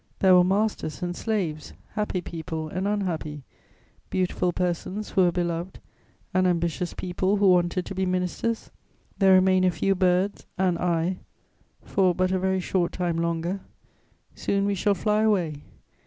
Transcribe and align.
There 0.17 0.33
were 0.33 0.43
masters 0.43 1.03
and 1.03 1.15
slaves, 1.15 1.73
happy 1.89 2.21
people 2.21 2.69
and 2.69 2.87
unhappy, 2.87 3.43
beautiful 4.09 4.51
persons 4.51 5.11
who 5.11 5.21
were 5.21 5.31
beloved 5.31 5.77
and 6.33 6.47
ambitious 6.47 6.95
people 6.95 7.37
who 7.37 7.47
wanted 7.51 7.85
to 7.85 7.93
be 7.93 8.07
ministers. 8.07 8.71
There 9.19 9.35
remain 9.35 9.63
a 9.63 9.69
few 9.69 9.93
birds 9.93 10.47
and 10.57 10.79
I, 10.79 11.19
for 11.83 12.15
but 12.15 12.31
a 12.31 12.39
very 12.39 12.59
short 12.59 12.93
time 12.93 13.17
longer; 13.17 13.59
soon 14.33 14.65
we 14.65 14.73
shall 14.73 14.95
fly 14.95 15.21
away. 15.21 15.61